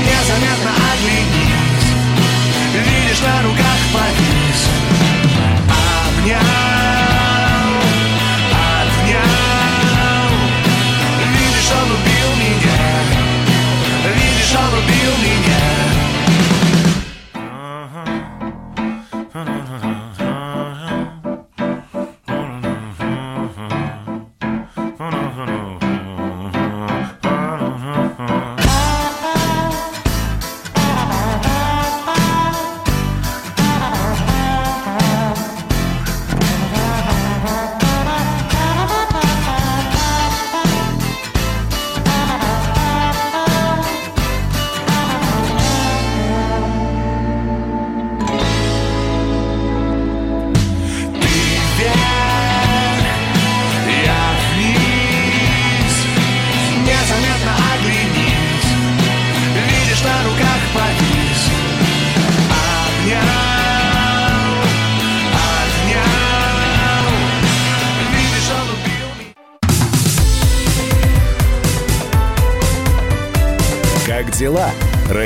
[0.05, 1.89] Незаметно оглянись.
[2.73, 4.38] Видишь на руках повис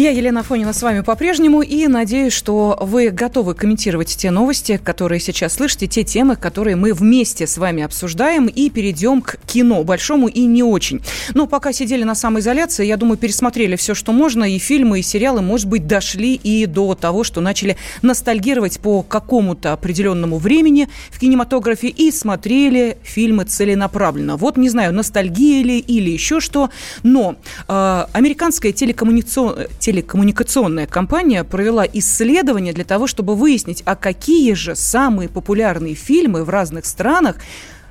[0.00, 5.20] Я, Елена Фонина, с вами по-прежнему и надеюсь, что вы готовы комментировать те новости, которые
[5.20, 10.28] сейчас слышите, те темы, которые мы вместе с вами обсуждаем и перейдем к кино, большому
[10.28, 11.02] и не очень.
[11.34, 15.42] Но пока сидели на самоизоляции, я думаю, пересмотрели все, что можно, и фильмы, и сериалы,
[15.42, 21.88] может быть, дошли и до того, что начали ностальгировать по какому-то определенному времени в кинематографе
[21.88, 24.38] и смотрели фильмы целенаправленно.
[24.38, 26.70] Вот, не знаю, ностальгия ли или еще что,
[27.02, 27.36] но
[27.68, 35.28] э, американская телекоммуникационная телекоммуникационная компания провела исследование для того, чтобы выяснить, а какие же самые
[35.28, 37.38] популярные фильмы в разных странах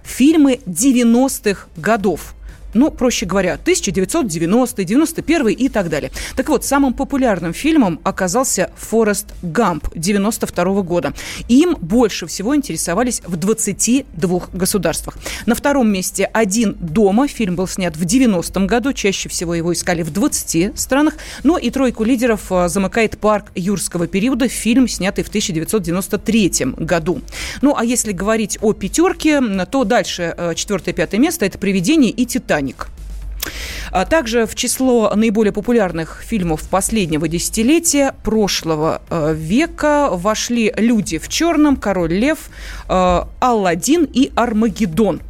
[0.04, 2.36] фильмы 90-х годов
[2.74, 6.12] ну, проще говоря, 1990, 91 и так далее.
[6.36, 11.14] Так вот, самым популярным фильмом оказался «Форест Гамп» 92 года.
[11.48, 15.18] Им больше всего интересовались в 22 государствах.
[15.46, 17.28] На втором месте «Один дома».
[17.28, 18.94] Фильм был снят в 90-м году.
[18.94, 21.16] Чаще всего его искали в 20 странах.
[21.44, 24.48] Ну и тройку лидеров а, замыкает «Парк юрского периода».
[24.48, 27.22] Фильм, снятый в 1993 году.
[27.62, 29.42] Ну, а если говорить о пятерке,
[29.72, 32.59] то дальше а, четвертое-пятое место– это «Привидение» и «Титаник».
[32.60, 32.88] «Титаник».
[33.92, 41.28] А также в число наиболее популярных фильмов последнего десятилетия прошлого э, века вошли «Люди в
[41.28, 42.50] черном», «Король лев»,
[42.88, 45.22] э, «Алладин» и «Армагеддон».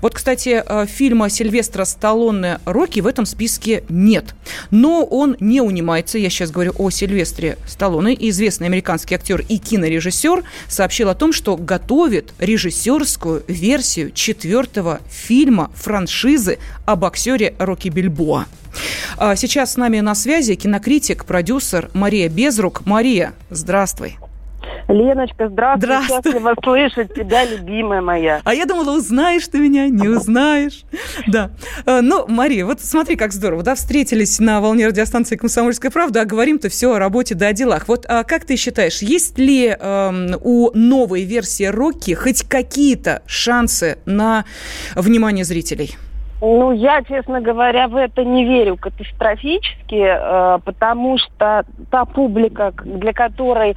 [0.00, 4.34] Вот, кстати, э, фильма Сильвестра Сталлоне «Рокки» в этом списке нет.
[4.70, 6.18] Но он не унимается.
[6.18, 8.16] Я сейчас говорю о Сильвестре Сталлоне.
[8.28, 16.58] Известный американский актер и кинорежиссер сообщил о том, что готовит режиссерскую версию четвертого фильма франшизы
[16.86, 18.46] о боксере Рокки Бильбоа.
[19.16, 22.86] А сейчас с нами на связи кинокритик, продюсер Мария Безрук.
[22.86, 24.16] Мария, здравствуй.
[24.92, 25.86] Леночка, здравствуй.
[25.86, 26.32] Здравствуй.
[26.32, 28.40] Счастлива слышать тебя, любимая моя.
[28.44, 30.82] А я думала, узнаешь ты меня, не узнаешь.
[31.26, 31.50] Да.
[31.86, 36.24] Э, Ну, Мария, вот смотри, как здорово, да, встретились на волне радиостанции «Комсомольская правда», а
[36.24, 37.88] говорим-то все о работе да о делах.
[37.88, 43.98] Вот а как ты считаешь, есть ли эм, у новой версии «Рокки» хоть какие-то шансы
[44.06, 44.44] на
[44.94, 45.96] внимание зрителей?
[46.40, 53.12] Ну, я, честно говоря, в это не верю катастрофически, э, потому что та публика, для
[53.12, 53.76] которой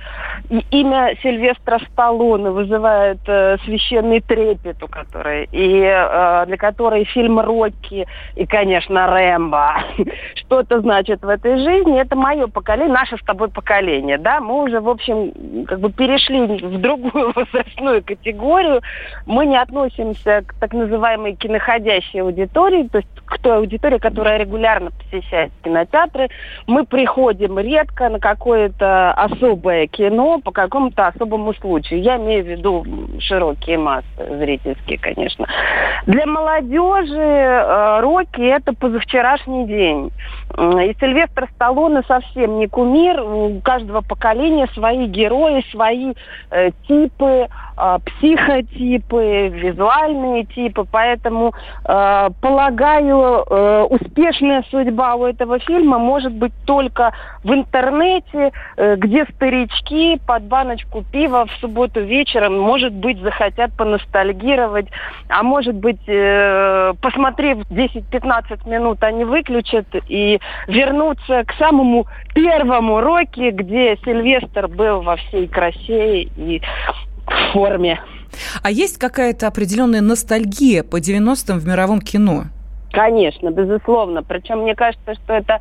[0.72, 8.08] имя Сильвестра Сталлоне вызывает э, священный трепет, у которой, и э, для которой фильм «Рокки»
[8.36, 9.84] и, конечно, «Рэмбо»
[10.36, 14.80] что-то значит в этой жизни, это мое поколение, наше с тобой поколение, да, мы уже,
[14.80, 18.82] в общем, как бы перешли в другую возрастную категорию,
[19.26, 24.38] мы не относимся к так называемой киноходящей аудитории, аудитории, то есть к той аудитории, которая
[24.38, 26.30] регулярно посещает кинотеатры.
[26.68, 32.02] Мы приходим редко на какое-то особое кино по какому-то особому случаю.
[32.02, 32.86] Я имею в виду
[33.20, 35.48] широкие массы зрительские, конечно.
[36.06, 40.12] Для молодежи э, Рокки это позавчерашний день.
[40.58, 43.22] И Сильвестр Сталлоне совсем не кумир.
[43.22, 46.14] У каждого поколения свои герои, свои
[46.52, 47.48] э, типы,
[48.06, 50.86] психотипы, визуальные типы.
[50.90, 51.54] Поэтому
[51.86, 57.14] э, полагаю, э, успешная судьба у этого фильма может быть только
[57.44, 64.88] в интернете, э, где старички под баночку пива в субботу вечером, может быть, захотят поностальгировать,
[65.30, 73.52] а может быть, э, посмотрев 10-15 минут, они выключат и вернутся к самому первому роке,
[73.52, 76.62] где Сильвестр был во всей красе и
[77.54, 78.00] форме.
[78.64, 82.46] А есть какая-то определенная ностальгия по 90-м в мировом кино?
[82.92, 84.24] Конечно, безусловно.
[84.24, 85.60] Причем мне кажется, что это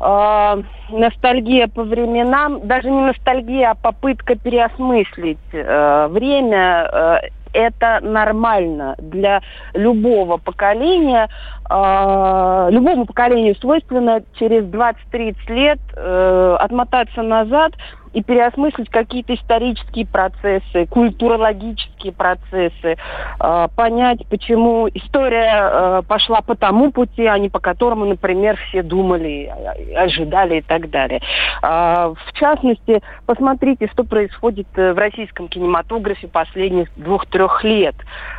[0.00, 0.62] э,
[0.92, 6.88] ностальгия по временам, даже не ностальгия, а попытка переосмыслить э, время.
[6.92, 7.18] Э,
[7.54, 9.40] это нормально для
[9.74, 11.28] любого поколения.
[11.68, 17.72] Э, любому поколению свойственно через 20-30 лет э, отмотаться назад
[18.12, 22.96] и переосмыслить какие-то исторические процессы, культурологические процессы,
[23.40, 28.82] э, понять, почему история э, пошла по тому пути, а не по которому, например, все
[28.82, 29.52] думали,
[29.96, 31.20] ожидали и так далее.
[31.62, 37.96] Э, в частности, посмотрите, что происходит в российском кинематографе последних двух-трех лет.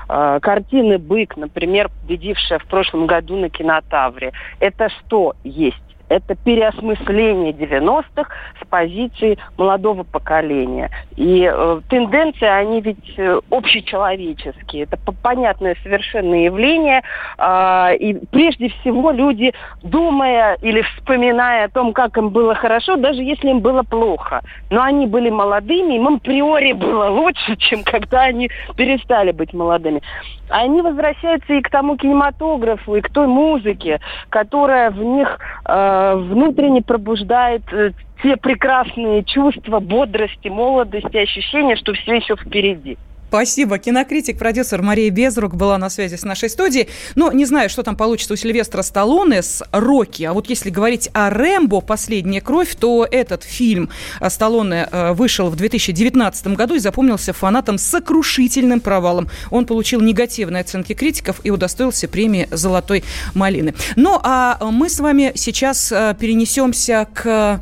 [0.08, 4.32] Э, картины «Бык», например, победившая в прошлом году на кинотавре.
[4.60, 5.89] Это что есть?
[6.10, 8.30] Это переосмысление 90-х
[8.62, 10.89] с позиции молодого поколения.
[11.16, 14.84] И э, тенденции, они ведь э, общечеловеческие.
[14.84, 17.03] Это по- понятное совершенно явление.
[17.38, 19.53] А, и прежде всего люди,
[19.84, 24.82] думая или вспоминая о том, как им было хорошо, даже если им было плохо, но
[24.82, 30.01] они были молодыми, им априори было лучше, чем когда они перестали быть молодыми.
[30.49, 33.99] Они возвращаются и к тому кинематографу, и к той музыке,
[34.30, 37.91] которая в них э, внутренне пробуждает э,
[38.22, 42.97] те прекрасные чувства бодрости, молодости, ощущения, что все еще впереди.
[43.30, 43.78] Спасибо.
[43.78, 46.90] Кинокритик, продюсер Мария Безрук была на связи с нашей студией.
[47.14, 50.24] Но не знаю, что там получится у Сильвестра Сталлоне с Рокки.
[50.24, 55.52] А вот если говорить о Рэмбо «Последняя кровь», то этот фильм э, Сталлоне э, вышел
[55.52, 59.30] в 2019 году и запомнился фанатам сокрушительным провалом.
[59.52, 63.04] Он получил негативные оценки критиков и удостоился премии «Золотой
[63.36, 63.76] малины».
[63.96, 67.62] Ну, а мы с вами сейчас э, перенесемся к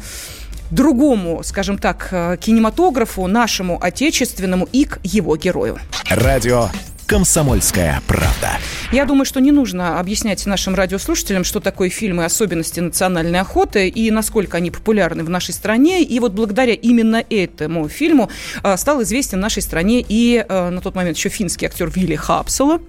[0.72, 5.80] другому, скажем так, э, кинематографу, нашему отечественному и к его герою.
[6.10, 6.70] Радио
[7.06, 8.52] «Комсомольская правда».
[8.92, 14.12] Я думаю, что не нужно объяснять нашим радиослушателям, что такое фильмы особенности национальной охоты и
[14.12, 16.04] насколько они популярны в нашей стране.
[16.04, 18.30] И вот благодаря именно этому фильму
[18.64, 22.16] э, стал известен в нашей стране и э, на тот момент еще финский актер Вилли
[22.16, 22.82] Хапсела.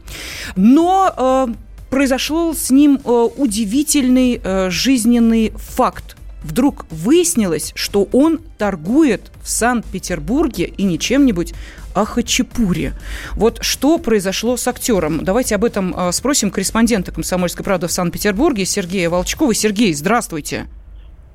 [0.57, 1.49] Но
[1.91, 6.18] произошел с ним удивительный жизненный факт.
[6.43, 11.53] Вдруг выяснилось, что он торгует в Санкт-Петербурге и не чем-нибудь,
[11.95, 12.93] а хачапури.
[13.35, 15.25] Вот что произошло с актером?
[15.25, 19.53] Давайте об этом э, спросим корреспондента «Комсомольской правды» в Санкт-Петербурге Сергея Волчкова.
[19.53, 20.67] Сергей, здравствуйте.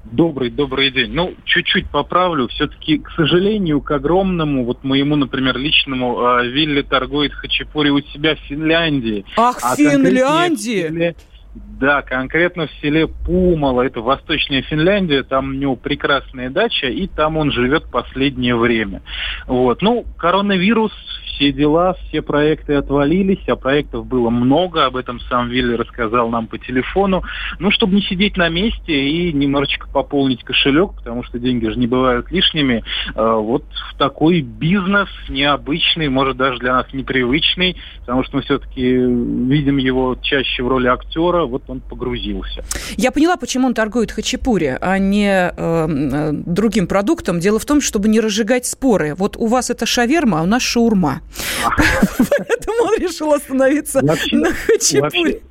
[0.06, 1.12] Добрый, добрый день.
[1.12, 2.47] Ну, чуть-чуть поправлю.
[2.49, 8.36] Все-таки, к сожалению, к огромному, вот моему, например, личному, э, Вилли торгует хачапури у себя
[8.36, 9.26] в Финляндии.
[9.38, 11.16] Ах, А Финляндии!
[11.56, 17.38] Да, конкретно в селе Пумала, это Восточная Финляндия, там у него прекрасная дача, и там
[17.38, 19.04] он живет последнее время.
[19.45, 19.82] Вот.
[19.82, 20.91] Ну, коронавирус,
[21.36, 26.47] все дела, все проекты отвалились, а проектов было много, об этом сам Вилли рассказал нам
[26.47, 27.24] по телефону.
[27.60, 31.88] Ну, чтобы не сидеть на месте и немножечко пополнить кошелек, потому что деньги же не
[31.88, 32.84] бывают лишними,
[33.16, 38.82] э, вот в такой бизнес необычный, может даже для нас непривычный, потому что мы все-таки
[38.82, 42.64] видим его чаще в роли актера, вот он погрузился.
[42.98, 47.39] Я поняла, почему он торгует хачапури, а не э, э, другим продуктом.
[47.39, 49.16] Дело в том, чтобы не разжигать споры.
[49.16, 51.22] Вот у вас это шаверма, а у нас шаурма.
[52.18, 55.41] Поэтому он решил остановиться на хачапури.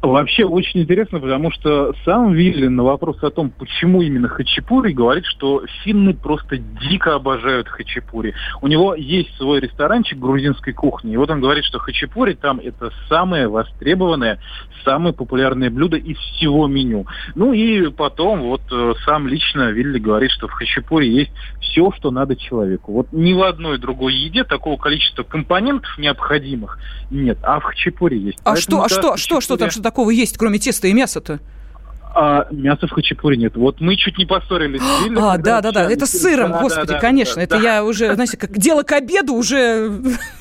[0.00, 5.24] Вообще очень интересно, потому что сам Вилли на вопрос о том, почему именно хачапури, говорит,
[5.26, 8.32] что финны просто дико обожают хачапури.
[8.62, 12.92] У него есть свой ресторанчик грузинской кухни, и вот он говорит, что хачапури там это
[13.08, 14.38] самое востребованное,
[14.84, 17.06] самое популярное блюдо из всего меню.
[17.34, 22.12] Ну и потом вот э, сам лично Вилли говорит, что в хачапури есть все, что
[22.12, 22.92] надо человеку.
[22.92, 26.78] Вот ни в одной другой еде такого количества компонентов необходимых
[27.10, 28.38] нет, а в хачапури есть.
[28.44, 30.92] А Поэтому, что, а да, что, что, что там что такого есть, кроме теста и
[30.92, 31.40] мяса-то?
[32.14, 33.56] а мяса в хачапури нет.
[33.56, 34.80] Вот мы чуть не поссорились.
[34.80, 37.36] с Вилли, А, да, да, да, это с сыром, Да, господи, да, да, конечно.
[37.36, 37.62] да, это да.
[37.62, 39.92] я уже, знаете, как дело к обеду уже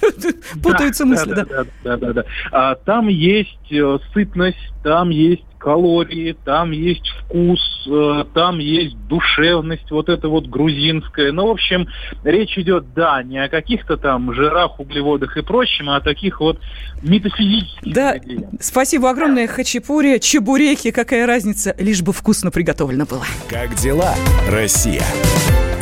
[0.63, 1.45] путаются мысли, да.
[1.45, 2.23] Да, да, да, да.
[2.51, 9.89] А, там есть э, сытность, там есть калории, там есть вкус, э, там есть душевность,
[9.91, 11.31] вот это вот грузинская.
[11.31, 11.87] Ну, в общем,
[12.23, 16.59] речь идет, да, не о каких-то там жирах, углеводах и прочем, а о таких вот
[17.01, 18.49] метафизических Да, идеях.
[18.59, 23.25] спасибо огромное, хачапури, чебуреки, какая разница, лишь бы вкусно приготовлено было.
[23.49, 24.13] Как дела,
[24.49, 25.03] Россия?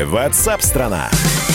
[0.03, 1.09] Ватсап-страна!
[1.09, 1.54] Это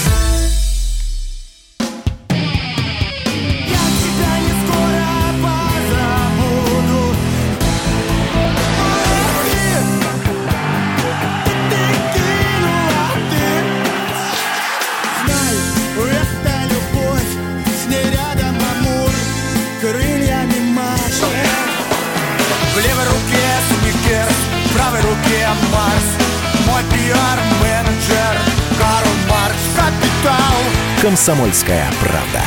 [31.01, 32.43] «Комсомольская правда».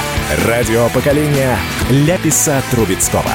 [0.48, 1.58] Радио поколения
[1.90, 3.32] Ляписа Трубецкого.